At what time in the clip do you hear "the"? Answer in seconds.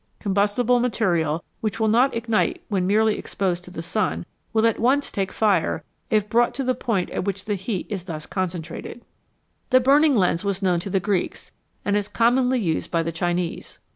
3.69-3.83, 6.63-6.73, 7.45-7.53, 9.69-9.79, 10.89-10.99, 13.03-13.11